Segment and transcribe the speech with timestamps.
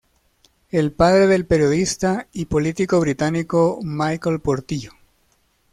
[0.71, 4.93] Es padre del periodista y político británico Michael Portillo.